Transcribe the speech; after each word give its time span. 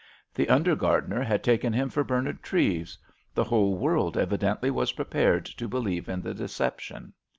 The 0.33 0.49
under 0.49 0.73
gardener 0.75 1.21
had 1.21 1.43
taken 1.43 1.73
him 1.73 1.91
for 1.91 2.03
Bernard 2.03 2.41
Treves; 2.41 2.97
the 3.35 3.43
whole 3.43 3.77
world 3.77 4.17
evidently 4.17 4.71
was 4.71 4.93
prepared 4.93 5.45
to 5.45 5.67
believe 5.67 6.09
in 6.09 6.23
the 6.23 6.33
deception. 6.33 7.13